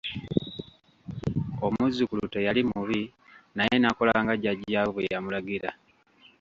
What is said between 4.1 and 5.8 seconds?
nga jjajjaawe bwe yamulagira.